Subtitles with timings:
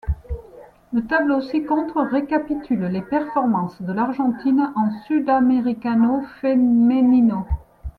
[0.93, 7.45] Le tableau ci-contre récapitule les performances de l'Argentine en Sudamericano Femenino.